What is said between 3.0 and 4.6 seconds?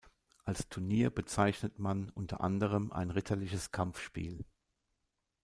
ritterliches Kampfspiel.